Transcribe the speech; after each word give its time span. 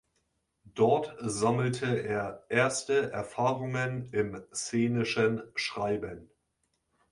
Dort 0.65 1.15
sammelte 1.19 1.85
er 1.85 2.47
erste 2.49 3.11
Erfahrungen 3.11 4.09
im 4.11 4.41
szenischen 4.51 5.43
Schreiben. 5.53 6.31